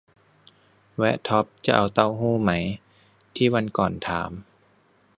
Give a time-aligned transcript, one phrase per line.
[0.97, 2.51] แวะท็อปส์ จะเอาเต้าหู้ไหม
[3.35, 4.31] ที่วันก่อนถาม